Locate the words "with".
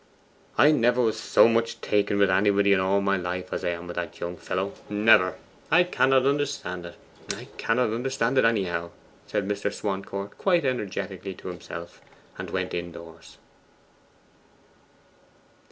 2.17-2.31, 3.85-3.97